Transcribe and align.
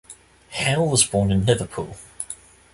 Hale 0.49 0.87
was 0.87 1.05
born 1.05 1.31
in 1.31 1.45
Liverpool. 1.45 1.95